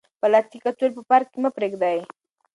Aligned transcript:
پلاستیکي 0.21 0.59
کڅوړې 0.65 0.95
په 0.95 1.01
پارک 1.09 1.27
کې 1.31 1.39
مه 1.43 1.49
پریږدئ. 1.57 1.99